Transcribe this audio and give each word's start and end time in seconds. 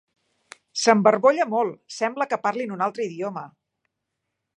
S'embarbolla 0.83 1.45
molt: 1.51 1.77
sembla 1.97 2.27
que 2.31 2.39
parli 2.47 2.67
en 2.69 2.73
un 2.77 2.81
altre 2.87 3.07
idioma! 3.11 3.45